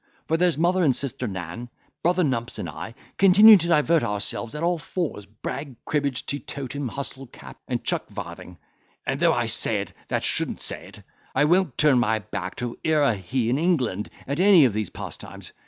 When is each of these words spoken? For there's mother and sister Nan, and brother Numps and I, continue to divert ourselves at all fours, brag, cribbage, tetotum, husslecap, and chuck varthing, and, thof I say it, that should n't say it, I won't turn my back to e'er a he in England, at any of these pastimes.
For 0.27 0.35
there's 0.35 0.57
mother 0.57 0.81
and 0.81 0.95
sister 0.95 1.27
Nan, 1.27 1.59
and 1.59 1.69
brother 2.01 2.23
Numps 2.23 2.57
and 2.57 2.67
I, 2.67 2.95
continue 3.19 3.55
to 3.57 3.67
divert 3.67 4.01
ourselves 4.01 4.55
at 4.55 4.63
all 4.63 4.79
fours, 4.79 5.27
brag, 5.27 5.75
cribbage, 5.85 6.25
tetotum, 6.25 6.89
husslecap, 6.89 7.57
and 7.67 7.83
chuck 7.83 8.07
varthing, 8.09 8.57
and, 9.05 9.19
thof 9.19 9.31
I 9.35 9.45
say 9.45 9.79
it, 9.81 9.93
that 10.07 10.23
should 10.23 10.49
n't 10.49 10.59
say 10.59 10.87
it, 10.87 11.03
I 11.35 11.45
won't 11.45 11.77
turn 11.77 11.99
my 11.99 12.17
back 12.17 12.55
to 12.55 12.79
e'er 12.83 13.03
a 13.03 13.13
he 13.13 13.47
in 13.51 13.59
England, 13.59 14.09
at 14.25 14.39
any 14.39 14.65
of 14.65 14.73
these 14.73 14.89
pastimes. 14.89 15.51